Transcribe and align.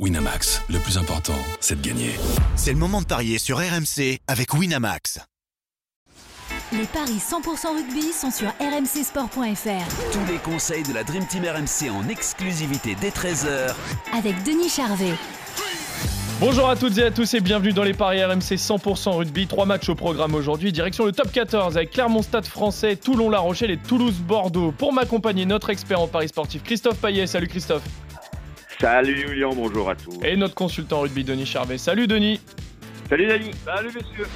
Winamax, 0.00 0.60
le 0.70 0.80
plus 0.80 0.98
important, 0.98 1.38
c'est 1.60 1.80
de 1.80 1.86
gagner. 1.86 2.10
C'est 2.56 2.72
le 2.72 2.78
moment 2.78 3.00
de 3.00 3.06
parier 3.06 3.38
sur 3.38 3.58
RMC 3.58 4.18
avec 4.26 4.52
Winamax. 4.52 5.20
Les 6.72 6.86
paris 6.86 7.20
100% 7.20 7.76
rugby 7.76 8.12
sont 8.12 8.32
sur 8.32 8.48
rmcsport.fr. 8.58 10.12
Tous 10.12 10.32
les 10.32 10.38
conseils 10.38 10.82
de 10.82 10.92
la 10.92 11.04
Dream 11.04 11.24
Team 11.28 11.44
RMC 11.44 11.90
en 11.92 12.08
exclusivité 12.08 12.96
dès 13.00 13.10
13h 13.10 13.72
Avec 14.18 14.42
Denis 14.42 14.68
Charvet. 14.68 15.14
Bonjour 16.40 16.68
à 16.68 16.74
toutes 16.74 16.98
et 16.98 17.04
à 17.04 17.12
tous 17.12 17.32
et 17.34 17.40
bienvenue 17.40 17.72
dans 17.72 17.84
les 17.84 17.94
paris 17.94 18.24
RMC 18.24 18.56
100% 18.56 19.10
rugby. 19.18 19.46
Trois 19.46 19.64
matchs 19.64 19.88
au 19.90 19.94
programme 19.94 20.34
aujourd'hui. 20.34 20.72
Direction 20.72 21.06
le 21.06 21.12
top 21.12 21.30
14 21.30 21.76
avec 21.76 21.92
Clermont-Stade 21.92 22.46
français, 22.46 22.96
Toulon-La 22.96 23.38
Rochelle 23.38 23.70
et 23.70 23.76
Toulouse-Bordeaux. 23.76 24.72
Pour 24.72 24.92
m'accompagner, 24.92 25.46
notre 25.46 25.70
expert 25.70 26.00
en 26.00 26.08
paris 26.08 26.26
sportif, 26.26 26.64
Christophe 26.64 26.96
Payet. 26.96 27.28
Salut 27.28 27.46
Christophe. 27.46 27.84
Salut 28.80 29.16
Julien, 29.16 29.50
bonjour 29.54 29.88
à 29.88 29.94
tous. 29.94 30.18
Et 30.24 30.36
notre 30.36 30.54
consultant 30.54 31.00
rugby, 31.00 31.24
Denis 31.24 31.46
Charvet. 31.46 31.78
Salut 31.78 32.06
Denis. 32.06 32.40
Salut 33.08 33.26
Denis. 33.26 33.50
Salut 33.64 33.88
messieurs. 33.94 34.26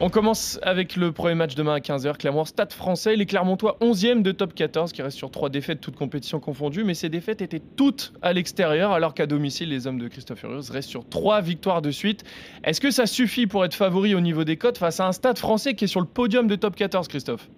On 0.00 0.10
commence 0.10 0.58
avec 0.62 0.96
le 0.96 1.12
premier 1.12 1.34
match 1.34 1.54
demain 1.54 1.74
à 1.74 1.78
15h. 1.78 2.16
Clermont 2.16 2.44
Stade 2.44 2.72
français. 2.72 3.16
Les 3.16 3.26
Clermontois 3.26 3.76
11e 3.80 4.22
de 4.22 4.32
top 4.32 4.54
14 4.54 4.92
qui 4.92 5.02
restent 5.02 5.16
sur 5.16 5.30
trois 5.30 5.50
défaites, 5.50 5.80
toutes 5.80 5.96
compétitions 5.96 6.40
confondues. 6.40 6.84
Mais 6.84 6.94
ces 6.94 7.08
défaites 7.08 7.42
étaient 7.42 7.62
toutes 7.76 8.12
à 8.22 8.32
l'extérieur 8.32 8.92
alors 8.92 9.14
qu'à 9.14 9.26
domicile, 9.26 9.68
les 9.68 9.86
hommes 9.86 9.98
de 9.98 10.08
Christophe 10.08 10.40
Furieuse 10.40 10.70
restent 10.70 10.90
sur 10.90 11.08
trois 11.08 11.40
victoires 11.42 11.82
de 11.82 11.90
suite. 11.90 12.24
Est-ce 12.64 12.80
que 12.80 12.90
ça 12.90 13.06
suffit 13.06 13.46
pour 13.46 13.64
être 13.64 13.74
favori 13.74 14.14
au 14.14 14.20
niveau 14.20 14.44
des 14.44 14.56
cotes 14.56 14.78
face 14.78 15.00
à 15.00 15.06
un 15.06 15.12
Stade 15.12 15.38
français 15.38 15.74
qui 15.74 15.84
est 15.84 15.88
sur 15.88 16.00
le 16.00 16.06
podium 16.06 16.48
de 16.48 16.56
top 16.56 16.74
14, 16.76 17.08
Christophe? 17.08 17.48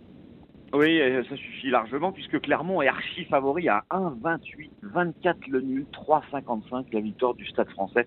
Oui, 0.72 1.00
euh, 1.00 1.22
ça 1.24 1.36
suffit 1.36 1.70
largement 1.70 2.12
puisque 2.12 2.40
Clermont 2.40 2.82
est 2.82 2.88
archi 2.88 3.24
favori 3.24 3.68
à 3.68 3.84
1,28, 3.90 4.70
24 4.82 5.46
le 5.48 5.60
nul, 5.60 5.86
3,55 5.92 6.86
la 6.92 7.00
victoire 7.00 7.34
du 7.34 7.46
Stade 7.46 7.70
français. 7.70 8.06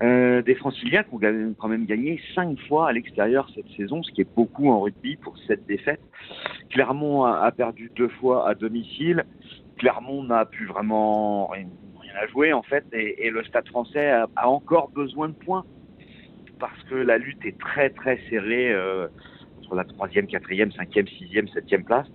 Euh, 0.00 0.42
des 0.42 0.54
Franciliens 0.54 1.04
qui 1.04 1.14
ont 1.14 1.54
quand 1.58 1.68
même 1.68 1.84
gagné 1.84 2.20
5 2.34 2.58
fois 2.66 2.88
à 2.88 2.92
l'extérieur 2.92 3.48
cette 3.54 3.68
saison, 3.76 4.02
ce 4.02 4.10
qui 4.10 4.22
est 4.22 4.34
beaucoup 4.34 4.70
en 4.70 4.80
rugby 4.80 5.16
pour 5.16 5.36
cette 5.46 5.66
défaite. 5.66 6.00
Clermont 6.70 7.24
a, 7.24 7.52
perdu 7.52 7.92
deux 7.94 8.08
fois 8.08 8.48
à 8.48 8.54
domicile. 8.54 9.24
Clermont 9.78 10.24
n'a 10.24 10.46
plus 10.46 10.66
vraiment 10.66 11.46
rien, 11.48 11.68
à 12.20 12.26
jouer 12.26 12.52
en 12.52 12.62
fait 12.62 12.84
et, 12.92 13.30
le 13.30 13.44
Stade 13.44 13.68
français 13.68 14.10
a, 14.10 14.48
encore 14.48 14.88
besoin 14.90 15.28
de 15.28 15.34
points 15.34 15.64
parce 16.58 16.82
que 16.84 16.94
la 16.94 17.18
lutte 17.18 17.44
est 17.44 17.58
très 17.58 17.90
très 17.90 18.18
serrée. 18.28 18.72
Euh, 18.72 19.08
la 19.74 19.84
troisième, 19.84 20.26
quatrième, 20.26 20.72
cinquième, 20.72 21.06
sixième, 21.08 21.48
septième 21.48 21.84
place. 21.84 22.06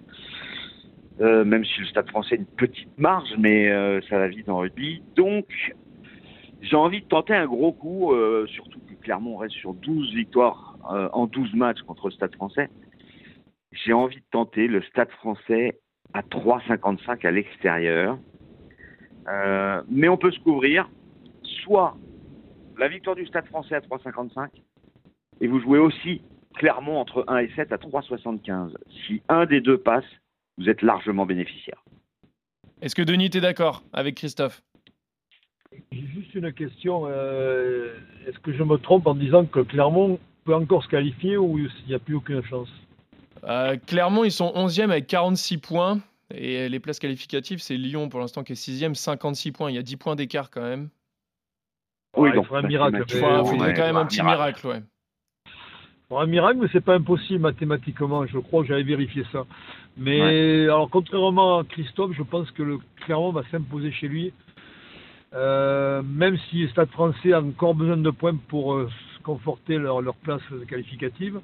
Euh, 1.20 1.44
même 1.44 1.66
si 1.66 1.80
le 1.80 1.88
Stade 1.88 2.10
français 2.10 2.36
a 2.36 2.38
une 2.38 2.46
petite 2.46 2.96
marge, 3.00 3.34
mais 3.40 3.72
euh, 3.72 4.02
ça 4.08 4.20
va 4.20 4.28
vite 4.28 4.48
en 4.50 4.58
rugby. 4.60 5.02
Donc, 5.16 5.46
j'ai 6.62 6.76
envie 6.76 7.02
de 7.02 7.08
tenter 7.08 7.34
un 7.34 7.48
gros 7.48 7.72
coup, 7.72 8.14
euh, 8.14 8.46
surtout 8.48 8.80
que 8.80 8.94
Clermont 9.02 9.38
reste 9.38 9.56
sur 9.56 9.74
12 9.74 10.14
victoires 10.14 10.76
en 11.12 11.26
12 11.28 11.54
matchs 11.54 11.82
contre 11.82 12.08
le 12.08 12.14
Stade 12.14 12.34
français. 12.36 12.70
J'ai 13.74 13.92
envie 13.92 14.18
de 14.18 14.26
tenter 14.32 14.68
le 14.68 14.82
Stade 14.84 15.10
français 15.10 15.80
à 16.14 16.22
3,55 16.22 17.26
à 17.28 17.32
l'extérieur. 17.32 18.18
mais 19.90 20.08
on 20.08 20.18
peut 20.18 20.32
se 20.32 20.40
couvrir 20.40 20.90
soit 21.64 21.98
la 22.78 22.88
victoire 22.88 23.18
du 23.18 23.26
Stade 23.26 23.48
français 23.48 23.76
à 23.76 23.82
3,55 23.82 24.48
et 25.42 25.48
vous 25.48 25.60
jouez 25.60 25.80
aussi 25.80 26.22
clairement 26.58 27.00
entre 27.00 27.24
1 27.28 27.38
et 27.38 27.52
7 27.56 27.72
à 27.72 27.78
3,75. 27.78 28.72
Si 29.08 29.22
un 29.30 29.46
des 29.46 29.62
deux 29.62 29.78
passe, 29.78 30.06
vous 30.58 30.70
êtes 30.70 30.82
largement 30.82 31.26
bénéficiaire. 31.26 31.84
Est-ce 32.82 32.96
que 32.96 33.02
Denis, 33.02 33.26
est 33.26 33.42
d'accord 33.42 33.84
avec 33.94 34.16
Christophe? 34.16 34.62
J'ai 35.92 36.08
juste 36.08 36.34
une 36.34 36.52
question. 36.54 37.04
Euh, 37.06 37.96
est-ce 38.28 38.40
que 38.40 38.54
je 38.54 38.64
me 38.64 38.78
trompe 38.78 39.08
en 39.08 39.16
disant 39.16 39.46
que 39.46 39.60
Clermont 39.60 40.20
peut 40.44 40.56
encore 40.56 40.84
se 40.84 40.90
qualifier 40.90 41.38
ou 41.38 41.58
il 41.58 41.70
n'y 41.88 41.94
a 41.94 42.00
plus 42.00 42.16
aucune 42.16 42.44
chance? 42.44 42.70
Euh, 43.44 43.78
Clermont, 43.86 44.24
ils 44.24 44.32
sont 44.32 44.52
11e 44.56 44.90
avec 44.90 45.08
46 45.08 45.58
points. 45.60 46.00
Et 46.34 46.68
les 46.68 46.80
places 46.82 47.00
qualificatives, 47.00 47.60
c'est 47.60 47.78
Lyon 47.78 48.10
pour 48.10 48.20
l'instant 48.20 48.44
qui 48.44 48.52
est 48.52 48.56
6e, 48.56 48.96
56 48.96 49.54
points. 49.54 49.72
Il 49.72 49.76
y 49.76 49.80
a 49.80 49.84
10 49.84 49.96
points 49.96 50.16
d'écart 50.16 50.50
quand 50.50 50.62
même. 50.62 50.90
Oui, 52.18 52.30
il 52.34 52.44
faudrait 52.44 52.66
un 52.66 52.68
miracle. 52.68 53.04
Il 53.08 53.16
faudrait, 53.16 53.74
quand 53.74 53.86
même 53.86 53.96
un 53.96 54.06
petit 54.06 54.22
miracle, 54.22 54.68
ouais 54.68 54.82
un 56.16 56.26
miracle, 56.26 56.60
mais 56.62 56.68
c'est 56.72 56.84
pas 56.84 56.96
impossible 56.96 57.42
mathématiquement. 57.42 58.26
Je 58.26 58.38
crois 58.40 58.62
que 58.62 58.70
j'avais 58.70 58.84
vérifié 58.84 59.24
ça. 59.32 59.46
Mais 59.98 60.64
alors, 60.64 60.90
contrairement 60.90 61.60
à 61.60 61.64
Christophe, 61.66 62.14
je 62.14 62.24
pense 62.24 62.50
que 62.52 62.64
le 62.64 62.80
Clermont 63.06 63.32
va 63.32 63.44
s'imposer 63.52 63.92
chez 63.92 64.08
lui. 64.08 64.32
Euh, 65.34 66.02
même 66.04 66.38
si 66.50 66.62
le 66.62 66.70
Stade 66.70 66.90
français 66.92 67.34
a 67.34 67.42
encore 67.42 67.76
besoin 67.76 67.98
de 67.98 68.10
points 68.10 68.38
pour 68.48 68.76
euh, 68.76 68.90
conforter 69.24 69.78
leur, 69.78 70.02
place 70.16 70.42
qualificative. 70.70 71.42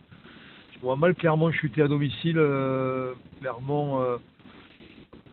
Je 0.73 0.79
vois 0.79 0.95
mal 0.95 1.13
Clermont 1.15 1.51
chuter 1.51 1.81
à 1.81 1.89
domicile. 1.89 2.37
Euh, 2.37 3.13
Clermont, 3.41 4.01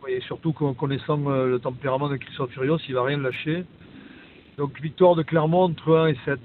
et 0.09 0.19
surtout 0.21 0.51
connaissant 0.51 1.17
le 1.17 1.57
tempérament 1.59 2.09
de 2.09 2.17
Christophe 2.17 2.51
Furios, 2.51 2.79
il 2.89 2.95
va 2.95 3.03
rien 3.03 3.17
lâcher. 3.17 3.63
Donc 4.57 4.81
victoire 4.81 5.15
de 5.15 5.23
Clermont 5.23 5.63
entre 5.63 5.95
1 5.95 6.07
et 6.07 6.17
7. 6.25 6.39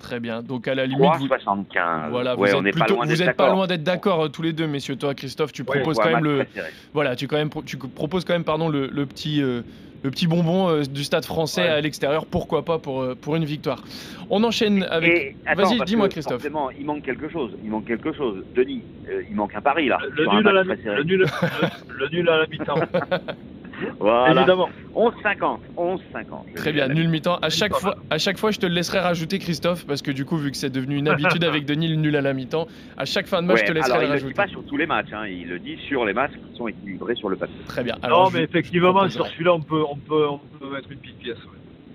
Très 0.00 0.18
bien. 0.18 0.42
Donc 0.42 0.66
à 0.66 0.74
la 0.74 0.86
limite, 0.86 1.04
3,75. 1.04 2.10
Voilà, 2.10 2.34
vous 2.34 2.62
n'êtes 2.62 2.78
pas 2.78 2.86
loin 2.86 3.04
vous 3.04 3.22
êtes 3.22 3.36
pas 3.36 3.50
loin 3.50 3.66
d'être 3.66 3.82
d'accord 3.82 4.24
euh, 4.24 4.28
tous 4.28 4.42
les 4.42 4.52
deux, 4.52 4.66
messieurs. 4.66 4.96
Toi, 4.96 5.14
Christophe, 5.14 5.52
tu 5.52 5.62
proposes 5.62 5.98
quand 5.98 6.10
même 6.10 6.24
le, 6.24 6.46
voilà, 6.94 7.14
tu 7.16 7.28
quand 7.28 7.36
même, 7.36 7.50
tu 7.64 7.76
proposes 7.76 8.24
quand 8.24 8.32
même, 8.32 8.44
pardon, 8.44 8.68
le, 8.68 8.88
petit. 9.06 9.42
Euh, 9.42 9.62
le 10.02 10.10
petit 10.10 10.26
bonbon 10.26 10.70
euh, 10.70 10.82
du 10.84 11.04
stade 11.04 11.26
français 11.26 11.68
à 11.68 11.78
l'extérieur, 11.78 12.24
pourquoi 12.24 12.64
pas 12.64 12.78
pour, 12.78 13.14
pour 13.20 13.36
une 13.36 13.44
victoire. 13.44 13.82
On 14.30 14.42
enchaîne 14.44 14.82
avec. 14.84 15.36
Vas-y, 15.54 15.78
dis-moi, 15.84 16.08
Christophe. 16.08 16.40
Forcément, 16.40 16.70
il 16.70 16.86
manque 16.86 17.02
quelque 17.02 17.28
chose. 17.28 17.50
Il 17.62 17.68
manque 17.68 17.84
quelque 17.84 18.10
chose. 18.14 18.42
Denis, 18.56 18.82
il 19.28 19.36
manque 19.36 19.54
un 19.54 19.60
pari 19.60 19.88
là. 19.88 19.98
Le, 20.10 20.24
nul, 20.24 20.48
à 20.48 20.52
la, 20.52 20.62
le, 20.62 21.02
nul, 21.02 21.26
le 21.88 22.08
nul 22.08 22.28
à 22.30 22.38
la 22.38 22.46
mi-temps. 22.46 22.80
Voilà. 23.98 24.34
Évidemment. 24.34 24.68
11,50. 24.94 25.58
11,50. 25.76 26.54
Très 26.54 26.72
bien, 26.72 26.88
nul 26.88 27.08
mi-temps. 27.08 27.36
À 27.36 27.48
chaque, 27.48 27.74
fois, 27.74 27.96
à 28.10 28.18
chaque 28.18 28.38
fois, 28.38 28.50
je 28.50 28.58
te 28.58 28.66
le 28.66 28.74
laisserai 28.74 28.98
rajouter, 28.98 29.38
Christophe, 29.38 29.86
parce 29.86 30.02
que 30.02 30.10
du 30.10 30.24
coup, 30.24 30.36
vu 30.36 30.50
que 30.50 30.56
c'est 30.56 30.70
devenu 30.70 30.96
une 30.96 31.08
habitude 31.08 31.44
avec 31.44 31.64
Denis, 31.64 31.88
le 31.88 31.96
nul 31.96 32.16
à 32.16 32.20
la 32.20 32.32
mi-temps, 32.32 32.66
à 32.96 33.04
chaque 33.04 33.26
fin 33.26 33.42
de 33.42 33.46
match, 33.46 33.60
je 33.60 33.64
te 33.66 33.72
laisserai 33.72 33.92
alors, 33.92 34.02
le 34.02 34.08
rajouter. 34.08 34.34
Il 34.34 34.40
ne 34.40 34.42
le 34.42 34.46
dit 34.46 34.48
pas 34.48 34.48
sur 34.48 34.64
tous 34.64 34.76
les 34.76 34.86
matchs, 34.86 35.12
hein. 35.12 35.26
il 35.26 35.48
le 35.48 35.58
dit 35.58 35.76
sur 35.88 36.04
les 36.04 36.12
matchs 36.12 36.32
qui 36.32 36.56
sont 36.56 36.68
équilibrés 36.68 37.14
sur 37.14 37.28
le 37.28 37.36
papier. 37.36 37.56
Très 37.66 37.84
bien. 37.84 37.96
Alors, 38.02 38.24
non, 38.24 38.30
mais 38.30 38.44
effectivement, 38.44 39.08
sur 39.08 39.26
celui-là, 39.26 39.54
on 39.54 39.60
peut, 39.60 39.82
on, 39.88 39.96
peut, 39.96 40.26
on 40.28 40.38
peut 40.38 40.70
mettre 40.72 40.90
une 40.90 40.98
petite 40.98 41.18
pièce. 41.18 41.38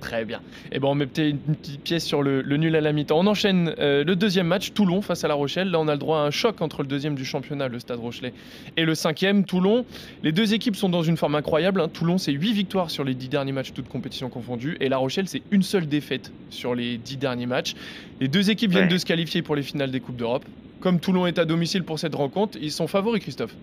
Très 0.06 0.24
bien. 0.24 0.38
Et 0.66 0.74
eh 0.74 0.80
ben 0.80 0.88
on 0.88 0.94
met 0.94 1.08
peut-être 1.08 1.32
une 1.32 1.56
petite 1.56 1.82
pièce 1.82 2.06
sur 2.06 2.22
le, 2.22 2.44
nul 2.44 2.76
à 2.76 2.82
la 2.82 2.94
mi-temps. 2.94 3.18
On 3.18 3.26
enchaîne 3.26 3.74
euh, 3.80 4.04
le 4.04 4.16
deuxième 4.16 4.46
match, 4.46 4.72
Toulon 4.72 5.02
face 5.02 5.24
à 5.24 5.28
La 5.28 5.34
Rochelle. 5.34 5.72
Là, 5.72 5.80
on 5.80 5.88
a 5.88 5.94
le 5.94 5.98
droit 5.98 6.20
à 6.20 6.22
un 6.22 6.30
choc 6.30 6.62
entre 6.62 6.84
le 6.84 6.88
deuxième 6.88 7.16
du 7.16 7.26
championnat, 7.26 7.70
le 7.70 7.80
Stade 7.80 8.00
Rochelet, 8.00 8.32
et 8.78 8.86
le 8.86 8.94
cinquième, 8.94 9.46
Toulon. 9.46 9.84
Les 10.22 10.32
deux 10.32 10.54
équipes 10.54 10.76
sont 10.76 10.90
dans 10.90 11.02
une 11.02 11.18
forme 11.18 11.34
incroyable. 11.34 11.82
Hein. 11.82 11.90
Toulon, 11.92 12.20
c'est 12.20 12.32
8 12.32 12.54
victoires 12.54 12.92
sur 12.92 13.04
les 13.04 13.16
10 13.16 13.30
derniers 13.30 13.52
matchs, 13.52 13.74
toutes 13.74 13.90
compétitions 13.90 14.30
confondues. 14.30 14.78
Et 14.80 14.90
La 14.90 14.98
Rochelle, 14.98 15.28
c'est 15.28 15.42
une 15.50 15.64
seule 15.64 15.88
défaite 15.88 16.32
sur 16.52 16.76
les 16.76 17.00
10 17.00 17.18
derniers 17.18 17.48
matchs. 17.48 17.74
Les 18.20 18.28
deux 18.28 18.52
équipes 18.52 18.70
viennent 18.70 18.88
de 18.88 19.00
se 19.00 19.06
qualifier 19.06 19.42
pour 19.42 19.56
les 19.56 19.64
finales 19.64 19.90
des 19.90 20.02
Coupes 20.02 20.18
d'Europe. 20.18 20.46
Comme 20.82 21.00
Toulon 21.00 21.26
est 21.26 21.40
à 21.40 21.46
domicile 21.46 21.84
pour 21.84 21.98
cette 21.98 22.14
rencontre, 22.14 22.60
ils 22.62 22.72
sont 22.72 22.86
favoris, 22.86 23.24
Christophe. 23.24 23.56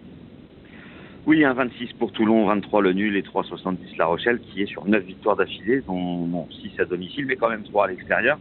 Oui, 1.25 1.45
un 1.45 1.53
26 1.53 1.93
pour 2.01 2.11
Toulon, 2.11 2.47
23 2.47 2.83
le 2.83 2.93
nul 2.95 3.17
et 3.17 3.23
3,70 3.23 3.97
La 3.97 4.07
Rochelle, 4.07 4.41
qui 4.41 4.63
est 4.63 4.67
sur 4.67 4.85
9 4.85 5.05
victoires 5.05 5.37
d'affilée, 5.37 5.81
dont 5.83 6.49
6 6.51 6.81
à 6.81 6.85
domicile, 6.85 7.27
mais 7.27 7.37
quand 7.37 7.49
même 7.49 7.63
3 7.63 7.85
à 7.85 7.89
l'extérieur. 7.89 8.41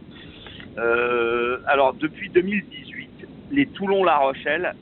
Euh, 0.78 1.58
alors, 1.68 1.94
depuis 1.94 2.28
2018, 2.30 3.10
les 3.52 3.66
Toulon-La 3.66 4.16
Rochelle, 4.16 4.74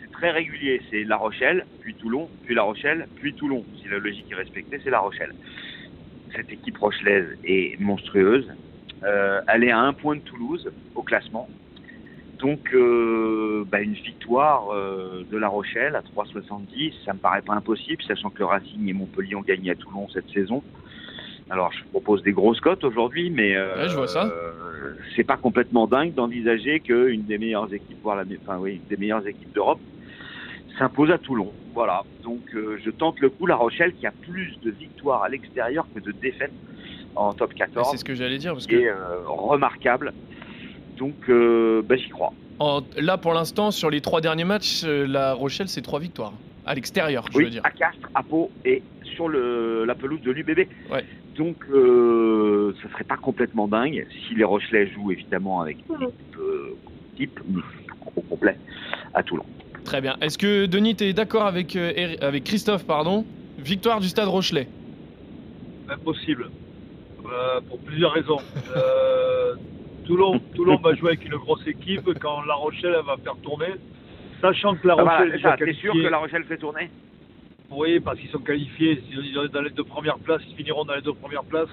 c'est 0.00 0.10
très 0.10 0.30
régulier. 0.30 0.80
C'est 0.90 1.04
La 1.04 1.18
Rochelle, 1.18 1.66
puis 1.80 1.94
Toulon, 1.94 2.30
puis 2.46 2.54
La 2.54 2.62
Rochelle, 2.62 3.08
puis 3.16 3.34
Toulon. 3.34 3.62
Si 3.82 3.88
la 3.90 3.98
logique 3.98 4.26
est 4.30 4.36
respectée, 4.36 4.80
c'est 4.82 4.90
La 4.90 5.00
Rochelle. 5.00 5.34
Cette 6.34 6.50
équipe 6.50 6.78
rochelaise 6.78 7.36
est 7.44 7.78
monstrueuse. 7.78 8.50
Euh, 9.02 9.42
elle 9.48 9.64
est 9.64 9.70
à 9.70 9.80
un 9.80 9.92
point 9.92 10.16
de 10.16 10.22
Toulouse 10.22 10.72
au 10.94 11.02
classement. 11.02 11.46
Donc, 12.38 12.74
euh, 12.74 13.64
bah, 13.70 13.80
une 13.80 13.92
victoire 13.92 14.70
euh, 14.70 15.22
de 15.30 15.36
La 15.36 15.48
Rochelle 15.48 15.94
à 15.96 16.00
3,70, 16.00 16.92
ça 17.04 17.12
me 17.12 17.18
paraît 17.18 17.42
pas 17.42 17.54
impossible, 17.54 18.02
sachant 18.02 18.30
que 18.30 18.40
le 18.40 18.46
Racing 18.46 18.88
et 18.88 18.92
Montpellier 18.92 19.34
ont 19.34 19.42
gagné 19.42 19.70
à 19.70 19.74
Toulon 19.74 20.08
cette 20.12 20.28
saison. 20.30 20.62
Alors, 21.50 21.72
je 21.72 21.84
propose 21.90 22.22
des 22.22 22.32
grosses 22.32 22.60
cotes 22.60 22.82
aujourd'hui, 22.84 23.30
mais 23.30 23.54
euh, 23.54 23.88
je 23.88 23.94
vois 23.94 24.08
ça. 24.08 24.32
c'est 25.14 25.24
pas 25.24 25.36
complètement 25.36 25.86
dingue 25.86 26.14
d'envisager 26.14 26.80
qu'une 26.80 27.24
des 27.24 27.38
meilleures 27.38 27.72
équipes, 27.72 27.98
voire 28.02 28.16
la, 28.16 28.24
enfin 28.42 28.58
oui, 28.58 28.80
des 28.88 28.96
meilleures 28.96 29.26
équipes 29.26 29.52
d'Europe, 29.52 29.80
s'impose 30.78 31.10
à 31.10 31.18
Toulon. 31.18 31.52
Voilà. 31.74 32.02
Donc, 32.24 32.40
je 32.52 32.90
tente 32.90 33.20
le 33.20 33.28
coup. 33.28 33.46
La 33.46 33.56
Rochelle 33.56 33.92
qui 33.94 34.06
a 34.06 34.12
plus 34.12 34.58
de 34.62 34.70
victoires 34.70 35.22
à 35.22 35.28
l'extérieur 35.28 35.86
que 35.94 36.00
de 36.00 36.12
défaites 36.12 36.52
en 37.14 37.32
top 37.32 37.54
14. 37.54 37.88
C'est 37.90 37.98
ce 37.98 38.04
que 38.04 38.14
j'allais 38.14 38.38
dire. 38.38 38.52
Parce 38.52 38.66
que... 38.66 38.76
remarquable. 39.26 40.12
Donc, 40.98 41.14
euh, 41.28 41.82
bah, 41.82 41.96
j'y 41.96 42.08
crois. 42.08 42.32
là, 42.96 43.18
pour 43.18 43.32
l'instant, 43.34 43.70
sur 43.70 43.90
les 43.90 44.00
trois 44.00 44.20
derniers 44.20 44.44
matchs, 44.44 44.82
euh, 44.84 45.06
La 45.06 45.34
Rochelle, 45.34 45.68
c'est 45.68 45.82
trois 45.82 46.00
victoires. 46.00 46.32
À 46.66 46.74
l'extérieur, 46.74 47.26
je 47.32 47.36
Oui, 47.38 47.44
veux 47.44 47.50
dire. 47.50 47.62
à 47.64 47.70
Castres, 47.70 48.08
à 48.14 48.22
Pau 48.22 48.50
et 48.64 48.82
sur 49.14 49.28
le, 49.28 49.84
la 49.84 49.94
pelouse 49.94 50.20
de 50.22 50.30
l'UBB. 50.30 50.66
Ouais. 50.90 51.04
Donc, 51.36 51.56
euh, 51.72 52.72
ça 52.82 52.88
serait 52.92 53.04
pas 53.04 53.16
complètement 53.16 53.66
dingue 53.68 54.06
si 54.28 54.34
les 54.34 54.44
Rochelais 54.44 54.86
jouent 54.92 55.10
évidemment 55.10 55.60
avec 55.60 55.78
une 55.88 56.04
équipe 56.04 56.36
euh, 56.38 56.76
type 57.16 57.40
au 58.16 58.20
complet 58.22 58.56
à 59.12 59.22
Toulon. 59.22 59.44
Très 59.84 60.00
bien. 60.00 60.16
Est-ce 60.22 60.38
que 60.38 60.64
Denis, 60.66 60.94
tu 60.96 61.04
es 61.04 61.12
d'accord 61.12 61.44
avec, 61.44 61.76
euh, 61.76 61.92
avec 62.22 62.44
Christophe 62.44 62.86
pardon? 62.86 63.26
Victoire 63.58 64.00
du 64.00 64.08
Stade 64.08 64.28
Rochelet. 64.28 64.68
Impossible. 65.90 66.48
Euh, 67.26 67.60
pour 67.68 67.78
plusieurs 67.80 68.12
raisons. 68.12 68.38
Toulon, 70.04 70.38
Toulon 70.54 70.76
va 70.76 70.94
jouer 70.94 71.10
avec 71.12 71.24
une 71.24 71.36
grosse 71.36 71.66
équipe 71.66 72.08
quand 72.20 72.42
La 72.42 72.54
Rochelle 72.54 72.94
elle 72.98 73.06
va 73.06 73.16
faire 73.16 73.36
tourner. 73.42 73.74
Sachant 74.40 74.74
que 74.76 74.86
La 74.86 74.94
Ah, 74.98 75.02
voilà, 75.02 75.18
Rochelle 75.32 75.56
t'es 75.58 75.72
sûr 75.74 75.92
que 75.94 75.98
La 76.08 76.18
Rochelle 76.18 76.44
fait 76.44 76.58
tourner 76.58 76.90
Oui, 77.70 78.00
parce 78.00 78.18
qu'ils 78.18 78.28
sont 78.30 78.40
qualifiés. 78.40 79.02
Ils 79.10 79.34
sont 79.34 79.46
dans 79.52 79.62
les 79.62 79.70
deux 79.70 79.84
premières 79.84 80.18
places. 80.18 80.42
Ils 80.50 80.56
finiront 80.56 80.84
dans 80.84 80.94
les 80.94 81.02
deux 81.02 81.14
premières 81.14 81.44
places. 81.44 81.70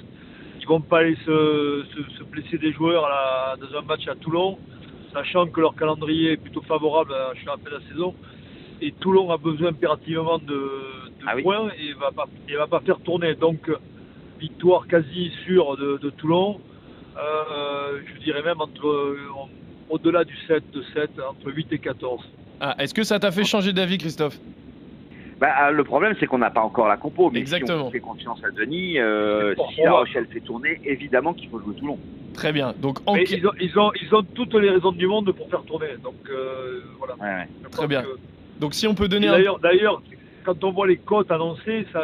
Ils 0.59 0.67
vont 0.67 0.79
pas 0.79 0.99
aller 0.99 1.15
se, 1.25 1.83
se- 1.93 2.17
se 2.17 2.23
blesser 2.23 2.57
des 2.57 2.71
joueurs 2.71 3.05
à 3.05 3.09
la- 3.09 3.67
dans 3.67 3.77
un 3.79 3.81
match 3.81 4.07
à 4.07 4.15
Toulon, 4.15 4.57
sachant 5.11 5.47
que 5.47 5.59
leur 5.59 5.75
calendrier 5.75 6.33
est 6.33 6.37
plutôt 6.37 6.61
favorable 6.61 7.13
à 7.13 7.29
la 7.33 7.35
fin 7.35 7.57
de 7.63 7.69
la 7.69 7.81
saison. 7.89 8.15
Et 8.79 8.91
Toulon 8.93 9.29
a 9.31 9.37
besoin 9.37 9.69
impérativement 9.69 10.37
de, 10.39 10.53
de 10.53 11.25
Ah 11.27 11.33
oui. 11.35 11.43
points 11.43 11.69
et 11.77 11.93
va 11.93 12.11
pas, 12.11 12.25
et 12.47 12.55
va 12.55 12.67
pas 12.67 12.79
faire 12.79 12.99
tourner. 13.01 13.35
Donc, 13.35 13.69
victoire 14.39 14.87
quasi 14.87 15.31
sûre 15.43 15.75
de, 15.77 15.97
de 15.97 16.09
Toulon. 16.11 16.61
Euh, 17.17 17.99
je 18.15 18.23
dirais 18.23 18.41
même 18.43 18.61
entre 18.61 18.87
euh, 18.87 19.17
au-delà 19.89 20.23
du 20.23 20.35
7 20.47 20.63
de 20.71 20.83
7, 20.93 21.11
entre 21.29 21.51
8 21.51 21.67
et 21.73 21.79
14. 21.79 22.21
Ah, 22.61 22.75
Est-ce 22.79 22.93
que 22.93 23.03
ça 23.03 23.19
t'a 23.19 23.31
fait 23.31 23.43
changer 23.43 23.73
d'avis, 23.73 23.97
Christophe? 23.97 24.37
Bah, 25.39 25.71
le 25.71 25.83
problème, 25.83 26.13
c'est 26.19 26.27
qu'on 26.27 26.37
n'a 26.37 26.51
pas 26.51 26.61
encore 26.61 26.87
la 26.87 26.97
compo. 26.97 27.31
Mais 27.31 27.39
si 27.39 27.53
Exactement. 27.55 27.87
on 27.87 27.91
fait 27.91 27.99
confiance 27.99 28.39
à 28.43 28.51
Denis, 28.51 28.99
euh, 28.99 29.55
si 29.73 29.81
La. 29.81 29.93
Rochelle 29.93 30.27
fait 30.31 30.39
tourner, 30.41 30.79
évidemment 30.85 31.33
qu'il 31.33 31.49
faut 31.49 31.59
jouer 31.59 31.73
Toulon. 31.75 31.97
Très 32.35 32.51
bien. 32.53 32.73
Donc, 32.79 32.99
en... 33.07 33.15
Mais 33.15 33.23
ils 33.23 33.45
ont, 33.47 33.51
ils, 33.59 33.77
ont, 33.79 33.91
ils 34.01 34.13
ont 34.15 34.21
toutes 34.23 34.53
les 34.53 34.69
raisons 34.69 34.91
du 34.91 35.07
monde 35.07 35.31
pour 35.31 35.49
faire 35.49 35.63
tourner. 35.63 35.87
Donc, 36.03 36.13
euh, 36.29 36.81
voilà. 36.99 37.15
Ouais, 37.15 37.41
ouais. 37.41 37.47
Je 37.63 37.69
Très 37.69 37.87
bien. 37.87 38.03
que- 38.03 38.19
Donc, 38.59 38.75
si 38.75 38.85
on 38.87 38.93
peut 38.93 39.07
donner 39.07 39.27
un... 39.27 39.31
D'ailleurs, 39.31 39.59
d'ailleurs, 39.59 40.01
quand 40.45 40.63
on 40.63 40.71
voit 40.71 40.87
les 40.87 40.97
cotes 40.97 41.31
annoncées, 41.31 41.87
ça, 41.91 42.03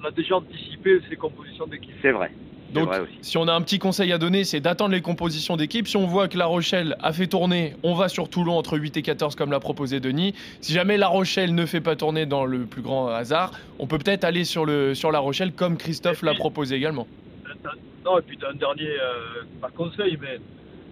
on 0.00 0.04
a 0.06 0.10
déjà 0.12 0.36
anticipé 0.36 1.00
ces 1.10 1.16
compositions 1.16 1.66
d'équipe. 1.66 1.94
C'est 2.00 2.12
vrai. 2.12 2.30
Donc, 2.74 2.88
vrai 2.88 3.00
aussi. 3.00 3.12
si 3.22 3.38
on 3.38 3.48
a 3.48 3.52
un 3.52 3.62
petit 3.62 3.78
conseil 3.78 4.12
à 4.12 4.18
donner, 4.18 4.44
c'est 4.44 4.60
d'attendre 4.60 4.92
les 4.92 5.00
compositions 5.00 5.56
d'équipe. 5.56 5.88
Si 5.88 5.96
on 5.96 6.06
voit 6.06 6.28
que 6.28 6.36
La 6.36 6.46
Rochelle 6.46 6.96
a 7.00 7.12
fait 7.12 7.26
tourner, 7.26 7.74
on 7.82 7.94
va 7.94 8.08
sur 8.08 8.28
Toulon 8.28 8.56
entre 8.58 8.78
8 8.78 8.96
et 8.98 9.02
14 9.02 9.34
comme 9.36 9.50
l'a 9.50 9.60
proposé 9.60 10.00
Denis. 10.00 10.34
Si 10.60 10.72
jamais 10.72 10.96
La 10.98 11.08
Rochelle 11.08 11.54
ne 11.54 11.64
fait 11.66 11.80
pas 11.80 11.96
tourner 11.96 12.26
dans 12.26 12.44
le 12.44 12.66
plus 12.66 12.82
grand 12.82 13.08
hasard, 13.08 13.52
on 13.78 13.86
peut 13.86 13.98
peut-être 13.98 14.24
aller 14.24 14.44
sur, 14.44 14.66
le, 14.66 14.94
sur 14.94 15.10
La 15.12 15.18
Rochelle 15.18 15.52
comme 15.52 15.76
Christophe 15.78 16.22
l'a 16.22 16.34
proposé 16.34 16.76
également. 16.76 17.06
Non, 18.04 18.18
et 18.18 18.22
puis 18.22 18.38
un 18.48 18.54
dernier, 18.54 18.88
euh, 18.88 19.42
pas 19.60 19.70
conseil, 19.70 20.18
mais 20.20 20.38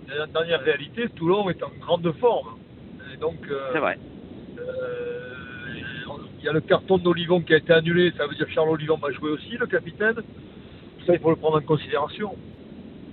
une 0.09 0.33
dernière 0.33 0.61
réalité, 0.61 1.09
Toulon 1.15 1.49
est 1.51 1.63
en 1.63 1.71
grande 1.81 2.13
forme. 2.21 2.57
Et 3.13 3.17
donc, 3.17 3.37
euh, 3.51 3.71
C'est 3.73 3.79
vrai. 3.79 3.99
euh, 4.59 5.33
il 6.39 6.45
y 6.45 6.49
a 6.49 6.53
le 6.53 6.61
carton 6.61 6.99
d'Olivon 6.99 7.41
qui 7.41 7.55
a 7.55 7.57
été 7.57 7.73
annulé, 7.73 8.13
ça 8.17 8.27
veut 8.27 8.35
dire 8.35 8.47
que 8.47 8.53
Charles 8.53 8.69
Olivon 8.69 8.97
va 8.99 9.11
jouer 9.11 9.31
aussi, 9.31 9.57
le 9.59 9.67
capitaine. 9.67 10.17
Ça, 11.07 11.15
il 11.15 11.21
faut 11.21 11.31
le 11.31 11.37
prendre 11.37 11.59
en 11.59 11.61
considération. 11.63 12.35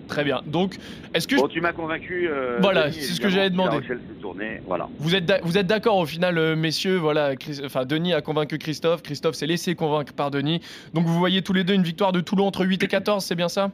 Très 0.08 0.24
bien. 0.26 0.42
Donc, 0.46 0.78
est-ce 1.14 1.28
que 1.28 1.38
je- 1.38 1.42
Bon, 1.42 1.48
tu 1.48 1.62
m'as 1.62 1.72
convaincu. 1.72 2.28
euh, 2.28 2.58
Voilà, 2.62 2.90
Denis, 2.90 3.02
c'est 3.02 3.14
ce 3.14 3.22
que 3.22 3.30
fait 3.30 3.96
tourner, 4.22 4.62
voilà. 4.68 4.90
vous 5.00 5.16
êtes, 5.16 5.26
d'a- 5.26 5.40
vous 5.44 5.58
êtes 5.58 5.66
d'accord 5.66 5.98
au 5.98 6.06
final, 6.06 6.38
euh, 6.38 6.56
messieurs 6.56 6.98
Voilà, 6.98 7.36
Chris- 7.38 7.62
enfin, 7.64 7.86
Denis 7.86 8.14
a 8.14 8.22
convaincu 8.22 8.58
Christophe. 8.58 9.02
Christophe 9.02 9.36
s'est 9.36 9.48
laissé 9.48 9.76
convaincre 9.76 10.14
par 10.14 10.30
Denis. 10.30 10.60
Donc, 10.94 11.06
vous 11.06 11.18
voyez 11.18 11.42
tous 11.42 11.54
les 11.54 11.64
deux 11.64 11.74
une 11.74 11.84
victoire 11.84 12.12
de 12.12 12.20
Toulon 12.20 12.46
entre 12.48 12.66
8 12.66 12.84
et 12.84 12.88
14, 12.88 13.24
c'est 13.24 13.36
bien 13.36 13.48
ça? 13.50 13.72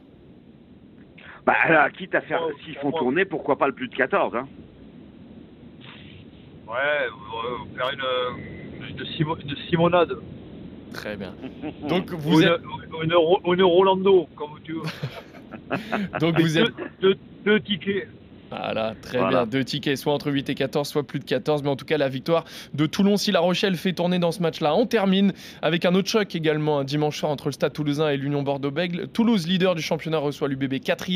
Bah, 1.46 1.54
là, 1.68 1.90
quitte 1.90 2.14
à 2.14 2.20
faire, 2.20 2.42
Oh, 2.46 2.52
s'ils 2.64 2.76
font 2.76 2.90
moi. 2.90 3.00
tourner, 3.00 3.24
pourquoi 3.24 3.56
pas 3.58 3.66
le 3.66 3.72
plus 3.74 3.88
de 3.88 3.94
14 3.96 4.34
hein 4.36 4.46
Ouais, 6.68 6.74
euh, 6.76 7.76
faire 7.76 7.90
une, 7.92 8.86
une, 8.88 9.04
Simo- 9.16 9.36
une 9.42 9.56
Simonade. 9.68 10.12
Très 10.92 11.16
bien. 11.16 11.34
Donc, 11.88 12.12
Ou 12.12 12.18
vous 12.18 12.40
une, 12.42 12.48
êtes, 12.48 12.60
une, 13.02 13.12
une 13.54 13.62
Rolando, 13.62 14.28
comme 14.36 14.50
tu 14.64 14.72
veux. 14.74 15.78
donc 16.20 16.40
vous 16.40 16.58
êtes 16.58 16.66
Deux, 17.00 17.14
deux- 17.14 17.18
deux 17.44 17.60
tickets. 17.60 18.08
Voilà, 18.50 18.94
très 19.00 19.18
Voilà. 19.18 19.44
bien. 19.44 19.46
Deux 19.46 19.64
tickets, 19.64 19.96
soit 19.96 20.12
entre 20.12 20.28
8 20.32 20.50
et 20.50 20.56
14, 20.56 20.88
soit 20.88 21.06
plus 21.06 21.20
de 21.20 21.24
14. 21.24 21.62
Mais 21.62 21.68
en 21.68 21.76
tout 21.76 21.84
cas, 21.84 21.96
la 21.96 22.08
victoire 22.08 22.44
de 22.74 22.84
Toulon, 22.86 23.16
si 23.16 23.30
La 23.30 23.38
Rochelle 23.38 23.76
fait 23.76 23.92
tourner 23.92 24.18
dans 24.18 24.32
ce 24.32 24.42
match-là. 24.42 24.74
On 24.74 24.86
termine 24.86 25.32
avec 25.62 25.84
un 25.84 25.94
autre 25.94 26.08
choc 26.08 26.34
également, 26.34 26.80
un 26.80 26.84
dimanche 26.84 27.16
soir 27.20 27.30
entre 27.30 27.46
le 27.46 27.52
Stade 27.52 27.72
toulousain 27.72 28.08
et 28.10 28.16
l'Union 28.16 28.42
Bordeaux-Bègles. 28.42 29.06
Toulouse, 29.12 29.46
leader 29.46 29.76
du 29.76 29.82
championnat, 29.82 30.18
reçoit 30.18 30.48
l'UBB 30.48 30.80
4 30.80 31.06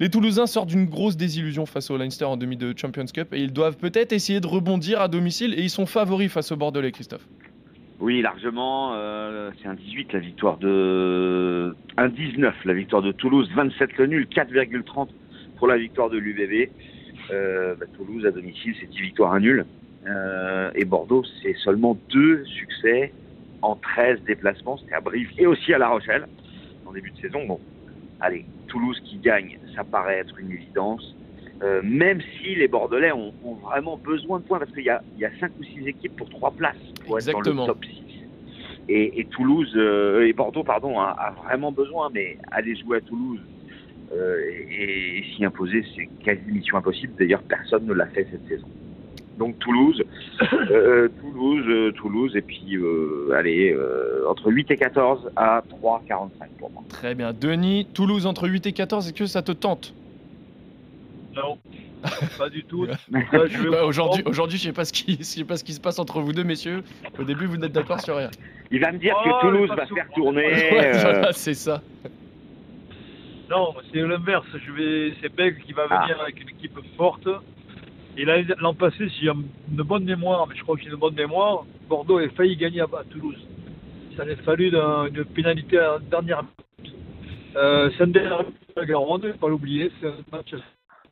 Les 0.00 0.10
Toulousains 0.10 0.46
sortent 0.48 0.68
d'une 0.70 0.86
grosse 0.86 1.16
désillusion 1.16 1.64
face 1.64 1.92
au 1.92 1.96
Leinster 1.96 2.24
en 2.24 2.36
demi 2.36 2.56
de 2.56 2.74
Champions 2.76 3.04
Cup 3.06 3.32
et 3.32 3.38
ils 3.40 3.52
doivent 3.52 3.76
peut-être 3.76 4.12
essayer 4.12 4.40
de 4.40 4.46
rebondir 4.48 5.00
à 5.00 5.06
domicile 5.06 5.54
et 5.56 5.62
ils 5.62 5.70
sont 5.70 5.86
favoris 5.86 6.28
face 6.32 6.50
au 6.50 6.56
Bordelais, 6.56 6.90
Christophe. 6.90 7.28
Oui, 8.00 8.22
largement. 8.22 8.92
euh, 8.94 9.50
c'est 9.60 9.68
un 9.68 9.74
18 9.74 10.12
la 10.12 10.18
victoire 10.18 10.58
de. 10.58 11.74
Un 11.96 12.08
19 12.08 12.54
la 12.64 12.74
victoire 12.74 13.02
de 13.02 13.12
Toulouse, 13.12 13.48
27 13.54 13.96
le 13.98 14.06
nul, 14.06 14.26
4,30 14.26 15.08
pour 15.56 15.68
la 15.68 15.76
victoire 15.76 16.10
de 16.10 16.18
l'UBB. 16.18 16.70
Euh, 17.30 17.74
bah, 17.78 17.86
Toulouse 17.96 18.26
à 18.26 18.30
domicile, 18.30 18.74
c'est 18.80 18.90
10 18.90 19.00
victoires, 19.00 19.32
un 19.32 19.40
nul. 19.40 19.64
Euh, 20.06 20.70
et 20.74 20.84
Bordeaux, 20.84 21.24
c'est 21.42 21.54
seulement 21.64 21.96
deux 22.10 22.44
succès 22.44 23.12
en 23.62 23.76
13 23.76 24.22
déplacements. 24.26 24.76
C'était 24.76 24.94
à 24.94 25.00
Brive 25.00 25.30
et 25.38 25.46
aussi 25.46 25.72
à 25.72 25.78
La 25.78 25.88
Rochelle 25.88 26.26
en 26.86 26.92
début 26.92 27.10
de 27.12 27.16
saison. 27.18 27.46
Bon, 27.46 27.60
allez, 28.20 28.44
Toulouse 28.68 29.00
qui 29.04 29.16
gagne, 29.18 29.58
ça 29.74 29.84
paraît 29.84 30.18
être 30.18 30.38
une 30.38 30.50
évidence. 30.50 31.14
Euh, 31.62 31.80
même 31.84 32.20
si 32.20 32.54
les 32.54 32.68
Bordelais 32.68 33.12
ont, 33.12 33.32
ont 33.44 33.54
vraiment 33.54 33.96
besoin 33.96 34.40
de 34.40 34.44
points, 34.44 34.58
parce 34.58 34.72
qu'il 34.72 34.84
y 34.84 34.90
a, 34.90 35.02
il 35.16 35.20
y 35.20 35.24
a 35.24 35.30
5 35.38 35.52
ou 35.60 35.64
6 35.64 35.86
équipes 35.86 36.16
pour 36.16 36.28
3 36.28 36.50
places 36.52 36.74
pour 37.06 37.18
être 37.18 37.30
dans 37.32 37.62
le 37.62 37.66
top 37.66 37.84
6. 37.84 38.02
Et, 38.88 39.20
et 39.20 39.24
Toulouse, 39.26 39.72
euh, 39.76 40.26
et 40.26 40.32
Bordeaux, 40.32 40.64
pardon, 40.64 40.98
a, 41.00 41.10
a 41.10 41.30
vraiment 41.44 41.72
besoin, 41.72 42.10
mais 42.12 42.36
aller 42.50 42.76
jouer 42.76 42.98
à 42.98 43.00
Toulouse 43.00 43.40
euh, 44.12 44.40
et, 44.68 45.18
et 45.18 45.24
s'y 45.34 45.44
imposer, 45.44 45.84
c'est 45.94 46.08
quasi 46.22 46.42
mission 46.48 46.76
impossible. 46.76 47.14
D'ailleurs, 47.18 47.42
personne 47.42 47.86
ne 47.86 47.94
l'a 47.94 48.06
fait 48.06 48.26
cette 48.30 48.46
saison. 48.48 48.66
Donc 49.38 49.58
Toulouse, 49.58 50.02
Toulouse, 51.20 51.94
Toulouse, 51.96 52.36
et 52.36 52.42
puis 52.42 52.78
allez, 53.34 53.76
entre 54.28 54.52
8 54.52 54.70
et 54.70 54.76
14 54.76 55.30
à 55.34 55.60
3,45 55.82 56.28
pour 56.58 56.70
moi. 56.70 56.84
Très 56.88 57.16
bien. 57.16 57.32
Denis, 57.32 57.88
Toulouse 57.94 58.26
entre 58.26 58.48
8 58.48 58.66
et 58.66 58.72
14, 58.72 59.06
est-ce 59.06 59.14
que 59.14 59.26
ça 59.26 59.42
te 59.42 59.50
tente? 59.50 59.92
Non, 61.34 61.58
pas 62.38 62.48
du 62.48 62.62
tout. 62.64 62.86
Bah, 63.10 63.20
au 63.84 63.88
Aujourd'hui, 63.88 64.22
aujourd'hui, 64.26 64.58
je 64.58 64.64
sais 64.64 64.72
pas 64.72 64.84
ce 64.84 64.92
qui, 64.92 65.16
je 65.18 65.22
sais 65.24 65.44
pas 65.44 65.56
ce 65.56 65.64
qui 65.64 65.72
se 65.72 65.80
passe 65.80 65.98
entre 65.98 66.20
vous 66.20 66.32
deux, 66.32 66.44
messieurs. 66.44 66.82
Au 67.18 67.24
début, 67.24 67.46
vous 67.46 67.56
n'êtes 67.56 67.72
d'accord 67.72 68.00
sur 68.00 68.16
rien. 68.16 68.30
Il 68.70 68.80
va 68.80 68.92
me 68.92 68.98
dire 68.98 69.14
Oh, 69.18 69.28
que 69.28 69.40
Toulouse 69.40 69.60
mais 69.70 69.76
pas 69.76 69.82
va 69.82 69.86
sous- 69.86 69.94
faire 69.94 70.08
tourner. 70.14 70.46
Ouais, 70.52 70.94
euh, 70.94 71.00
voilà, 71.00 71.32
c'est 71.32 71.54
ça. 71.54 71.82
Non, 73.50 73.74
c'est 73.92 74.00
l'inverse. 74.00 74.46
Je 74.54 74.72
vais, 74.72 75.14
c'est 75.20 75.34
Beg 75.34 75.62
qui 75.64 75.72
va 75.72 75.86
Ah. 75.90 76.02
venir 76.02 76.20
avec 76.20 76.40
une 76.40 76.48
équipe 76.50 76.78
forte. 76.96 77.28
Et 78.16 78.24
l'an 78.24 78.74
passé, 78.74 79.08
si 79.08 79.22
j'ai 79.22 79.28
une 79.28 79.82
bonne 79.82 80.04
mémoire, 80.04 80.46
mais 80.46 80.54
je 80.56 80.62
crois 80.62 80.76
que 80.76 80.82
j'ai 80.82 80.88
une 80.88 80.94
bonne 80.96 81.14
mémoire, 81.14 81.64
Bordeaux 81.88 82.18
a 82.18 82.28
failli 82.30 82.56
gagner 82.56 82.80
à, 82.80 82.84
à 82.84 83.04
Toulouse. 83.10 83.36
Ça 84.16 84.22
a 84.22 84.36
fallu 84.44 84.70
d'un- 84.70 85.06
une 85.06 85.24
pénalité 85.24 85.78
à 85.78 85.94
la 85.94 85.98
dernière 85.98 86.42
minute. 86.78 86.94
Euh, 87.56 87.90
c'est 87.96 88.04
un 88.04 88.06
derby 88.06 88.52
de 88.52 88.80
la 88.80 88.86
Garonne, 88.86 89.20
il 89.24 89.26
ne 89.28 89.32
faut 89.32 89.38
pas 89.38 89.48
l'oublier, 89.48 89.90
c'est 90.00 90.06
un 90.06 90.14
match 90.32 90.54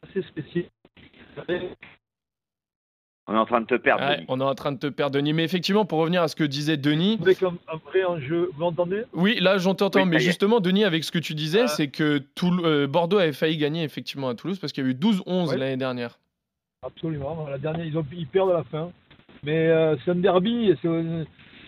assez 0.03 0.23
spécial. 0.23 0.65
On 3.29 3.35
est 3.35 3.39
en 3.39 3.47
train 3.47 3.61
de 3.61 3.67
te 3.67 3.77
perdre. 3.77 4.03
Ouais, 4.05 4.17
Denis. 4.17 4.27
on 4.29 4.41
est 4.41 4.45
en 4.45 4.55
train 4.55 4.73
de 4.73 4.79
te 4.79 4.89
perdre, 4.89 5.15
Denis. 5.17 5.33
Mais 5.33 5.45
effectivement, 5.45 5.85
pour 5.85 6.01
revenir 6.01 6.23
à 6.23 6.29
ce 6.29 6.35
que 6.35 6.43
disait 6.45 6.77
Denis, 6.77 7.19
Avec 7.23 7.43
un, 7.43 7.55
un 7.73 7.77
vrai 7.87 8.05
enjeu, 8.05 8.51
vous 8.53 8.61
m'entendez? 8.61 9.05
Oui, 9.13 9.39
là, 9.41 9.59
j'entends, 9.59 9.91
Oui, 9.95 10.05
mais 10.05 10.19
justement, 10.19 10.59
Denis, 10.61 10.85
avec 10.85 11.05
ce 11.05 11.13
que 11.13 11.21
tu 11.21 11.35
disais, 11.35 11.63
Euh. 11.63 11.67
c'est 11.69 11.89
que 11.89 12.19
Toul- 12.35 12.65
euh, 12.65 12.87
Bordeaux 12.89 13.19
avait 13.19 13.33
failli 13.33 13.57
gagner 13.59 13.85
effectivement 13.85 14.29
à 14.29 14.35
Toulouse 14.35 14.59
parce 14.59 14.73
qu'il 14.73 14.85
y 14.85 14.87
a 14.87 14.91
eu 14.91 14.95
12-11 14.95 15.51
Ouais. 15.51 15.57
l'année 15.57 15.77
dernière. 15.77 16.19
Absolument. 16.85 17.47
La 17.49 17.59
dernière, 17.59 17.87
ils, 17.87 17.97
ont, 17.97 18.05
ils 18.13 18.27
perdent 18.27 18.51
à 18.51 18.55
la 18.55 18.65
fin. 18.65 18.91
Mais 19.45 19.69
euh, 19.69 19.97
c'est 20.05 20.11
un 20.11 20.17
derby. 20.17 20.75
euh, 20.85 21.25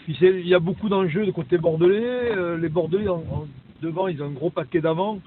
Il 0.09 0.49
y 0.49 0.55
a 0.55 0.59
beaucoup 0.59 0.89
d'enjeux 0.89 1.25
de 1.25 1.31
côté 1.31 1.57
bordelais. 1.57 2.33
Euh, 2.37 2.59
les 2.59 2.69
Bordelais, 2.69 3.09
en, 3.09 3.19
en- 3.31 3.47
devant, 3.81 4.09
ils 4.09 4.21
ont 4.23 4.27
un 4.27 4.31
gros 4.33 4.51
paquet 4.51 4.81
d'avant. 4.81 5.21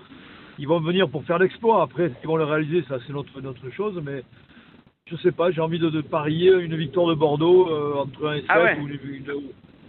Ils 0.59 0.67
vont 0.67 0.79
venir 0.79 1.07
pour 1.09 1.23
faire 1.23 1.37
l'exploit. 1.39 1.83
Après, 1.83 2.11
ils 2.23 2.27
vont 2.27 2.37
le 2.37 2.43
réaliser, 2.43 2.83
ça 2.89 2.97
c'est 3.05 3.13
notre, 3.13 3.39
notre 3.41 3.69
chose. 3.71 4.01
Mais 4.03 4.23
je 5.05 5.15
sais 5.17 5.31
pas, 5.31 5.51
j'ai 5.51 5.61
envie 5.61 5.79
de, 5.79 5.89
de 5.89 6.01
parier 6.01 6.51
une 6.53 6.75
victoire 6.75 7.07
de 7.07 7.13
Bordeaux 7.13 7.69
euh, 7.69 7.95
entre 8.01 8.27
1 8.27 8.33
et 8.35 8.41
7 8.41 8.45
Ah 8.49 8.63
ouais. 8.63 8.77
ou, 8.79 8.87
une- 8.87 8.99
une- 9.15 9.31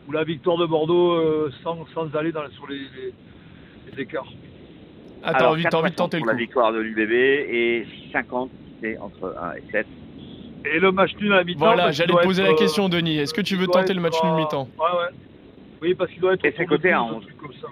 ou 0.06 0.12
la 0.12 0.25
victoire 0.25 0.56
de 0.58 0.66
Bordeaux 0.66 1.12
euh, 1.12 1.50
sans, 1.62 1.87
sans 1.94 2.14
aller 2.16 2.32
dans, 2.32 2.48
sur 2.50 2.66
les, 2.68 2.76
les- 2.78 3.14
les 3.96 4.02
écarts. 4.02 4.26
Ah, 5.22 5.34
t'as 5.34 5.48
envie, 5.48 5.64
envie 5.66 5.90
de 5.90 5.94
4,60 5.94 5.94
tenter 5.96 6.16
le 6.18 6.20
pour 6.20 6.26
la 6.28 6.32
coup. 6.34 6.38
victoire 6.38 6.72
de 6.72 6.78
l'UBB 6.78 7.12
et 7.12 7.87
6,50 8.12 8.48
c'est 8.80 8.96
entre 8.98 9.34
1 9.40 9.54
et 9.54 9.62
7. 9.72 9.87
Et 10.72 10.78
le 10.80 10.92
match 10.92 11.16
nul 11.20 11.32
à 11.32 11.37
la 11.37 11.44
mi-temps. 11.44 11.58
Voilà, 11.60 11.90
j'allais 11.92 12.12
te 12.12 12.22
poser 12.22 12.42
être, 12.42 12.48
la 12.48 12.54
euh, 12.54 12.58
question, 12.58 12.88
Denis. 12.88 13.16
Est-ce 13.18 13.32
que 13.34 13.40
tu 13.40 13.56
veux 13.56 13.66
tenter 13.66 13.94
le 13.94 14.00
match 14.00 14.22
nul 14.22 14.32
à- 14.32 14.37
mi-temps 14.37 14.68
Ouais, 14.78 14.84
ouais. 14.98 15.16
Oui, 15.80 15.94
parce 15.94 16.10
qu'il 16.10 16.20
doit 16.20 16.34
être. 16.34 16.44
Et 16.44 16.52
c'est 16.56 16.66
coté 16.66 16.92
à 16.92 16.98
12, 17.00 17.08
11. 17.10 17.16
un 17.16 17.20
truc 17.20 17.37
Comme 17.38 17.52
ça. 17.54 17.68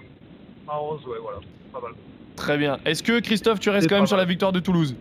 À 0.67 0.81
11, 0.81 1.05
ouais, 1.05 1.17
voilà. 1.21 1.39
Pas 1.71 1.79
mal. 1.81 1.91
Très 2.37 2.57
bien. 2.57 2.77
Est-ce 2.85 3.03
que 3.03 3.19
Christophe, 3.19 3.59
tu 3.59 3.69
restes 3.69 3.89
quand 3.89 3.97
même 3.97 4.07
sur 4.07 4.15
la 4.15 4.23
victoire 4.23 4.53
de 4.53 4.61
Toulouse? 4.61 4.95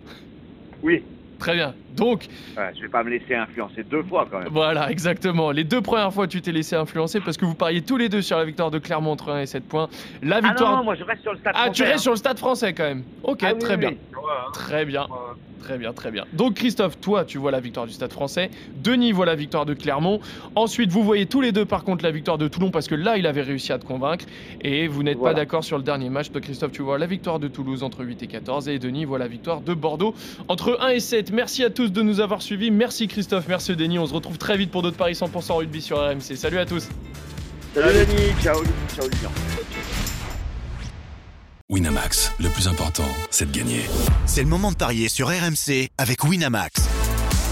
Oui, 0.83 1.03
Très 1.39 1.55
bien. 1.55 1.75
Donc, 1.97 2.27
Ouais, 2.57 2.71
je 2.77 2.83
vais 2.83 2.89
pas 2.89 3.03
me 3.03 3.11
laisser 3.11 3.35
influencer 3.35 3.83
deux 3.85 4.03
fois 4.03 4.27
quand 4.31 4.39
même. 4.41 4.49
voilà, 4.51 4.91
exactement. 4.91 5.51
Les 5.51 5.65
deux 5.65 5.81
premières 5.81 6.13
fois, 6.13 6.27
tu 6.27 6.41
t'es 6.43 6.53
laissé 6.53 6.77
influencer 6.77 7.21
parce 7.21 7.37
que 7.37 7.45
vous 7.45 7.55
pariez 7.55 7.83
tous 7.83 7.97
les 7.97 8.09
deux 8.09 8.23
sur 8.23 8.37
la 8.39 8.45
victoire 8.45 8.71
de 8.71 8.79
Clermont 8.79 9.13
entre 9.13 9.31
1 9.33 9.41
et 9.43 9.47
7 9.47 9.65
points. 9.65 9.89
La 10.23 10.37
Ah 10.37 10.41
victoire. 10.41 10.71
non, 10.73 10.77
non, 10.79 10.85
moi 10.85 10.95
je 10.95 11.05
reste 11.05 11.23
sur 11.23 11.33
le 11.33 11.39
stade 11.39 11.55
Ah, 11.57 11.71
tu 11.71 11.83
français, 11.83 11.85
restes 11.85 11.95
hein. 11.95 12.03
sur 12.03 12.13
le 12.13 12.17
stade 12.19 12.39
français 12.39 12.73
quand 12.75 12.85
même. 12.85 13.03
Ok, 13.23 13.41
Ah 13.43 13.53
oui, 13.55 13.59
très 13.59 13.75
oui, 13.75 13.81
bien. 13.81 13.91
oui. 13.91 13.97
Très 14.53 14.85
bien. 14.85 15.07
Très 15.63 15.79
bien, 15.79 15.93
très 15.93 16.13
bien. 16.13 16.25
Donc 16.33 16.55
Christophe, 16.55 17.01
toi, 17.01 17.25
tu 17.25 17.39
vois 17.39 17.51
la 17.51 17.59
victoire 17.59 17.87
du 17.87 17.93
Stade 17.93 18.13
français. 18.13 18.51
Denis 18.85 19.11
voit 19.11 19.27
la 19.27 19.35
victoire 19.35 19.67
de 19.67 19.75
Clermont. 19.75 20.21
Ensuite, 20.55 20.93
vous 20.93 21.03
voyez 21.03 21.27
tous 21.27 21.41
les 21.41 21.51
deux, 21.51 21.65
par 21.65 21.83
contre, 21.83 22.05
la 22.05 22.13
victoire 22.13 22.39
de 22.39 22.47
Toulon 22.47 22.71
parce 22.71 22.87
que 22.87 22.95
là, 22.95 23.17
il 23.17 23.27
avait 23.27 23.43
réussi 23.43 23.73
à 23.73 23.79
te 23.81 23.85
convaincre. 23.85 24.27
Et 24.61 24.87
vous 24.87 25.03
n'êtes 25.03 25.21
pas 25.21 25.35
d'accord 25.35 25.65
sur 25.65 25.77
le 25.77 25.83
dernier 25.83 26.09
match. 26.09 26.31
Toi, 26.31 26.41
Christophe, 26.41 26.71
tu 26.71 26.83
vois 26.83 26.99
la 26.99 27.07
victoire 27.07 27.41
de 27.41 27.49
Toulouse 27.49 27.83
entre 27.83 28.05
8 28.05 28.23
et 28.23 28.27
14. 28.29 28.69
Et 28.69 28.79
Denis 28.79 29.07
voit 29.07 29.19
la 29.19 29.27
victoire 29.27 29.61
de 29.61 29.75
Bordeaux 29.75 30.15
entre 30.47 30.79
1 30.81 30.91
et 30.91 31.01
7. 31.01 31.33
Merci 31.33 31.65
à 31.65 31.71
tous 31.71 31.86
de 31.93 32.03
nous 32.03 32.21
avoir 32.21 32.43
suivis. 32.43 32.71
Merci 32.71 33.09
Christophe, 33.09 33.47
merci 33.49 33.75
Denis. 33.77 33.99
On 33.99 34.07
se 34.07 34.15
retrouve 34.15 34.39
très 34.39 34.57
vite 34.57 34.71
pour 34.71 34.83
d'autres 34.83 34.97
paris 34.97 35.15
100% 35.15 35.57
rugby 35.57 35.81
sur 35.81 35.99
RMC. 35.99 36.37
Salut 36.37 36.59
à 36.59 36.67
tous. 36.67 36.89
Salut 37.75 38.07
Denis, 38.07 38.33
ciao, 38.43 38.63
ciao. 38.95 39.31
Winamax, 41.69 42.33
le 42.39 42.49
plus 42.49 42.69
important, 42.69 43.09
c'est 43.31 43.51
de 43.51 43.57
gagner. 43.57 43.83
C'est 44.25 44.43
le 44.43 44.49
moment 44.49 44.71
de 44.71 44.77
parier 44.77 45.09
sur 45.09 45.29
RMC 45.29 45.89
avec 45.99 46.23
Winamax. 46.23 46.89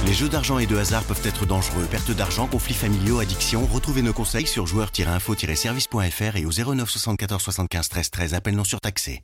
Les 0.06 0.12
jeux 0.12 0.28
d'argent 0.28 0.58
et 0.58 0.66
de 0.66 0.76
hasard 0.76 1.02
peuvent 1.04 1.24
être 1.24 1.46
dangereux. 1.46 1.86
Perte 1.90 2.10
d'argent, 2.10 2.46
conflits 2.46 2.74
familiaux, 2.74 3.20
addiction. 3.20 3.66
Retrouvez 3.66 4.02
nos 4.02 4.12
conseils 4.12 4.46
sur 4.46 4.66
joueurs-info-service.fr 4.66 6.36
et 6.36 6.44
au 6.44 6.50
09 6.50 6.88
74 6.88 7.42
75 7.42 7.88
13 7.88 8.10
13. 8.10 8.34
Appel 8.34 8.54
non 8.54 8.64
surtaxé. 8.64 9.22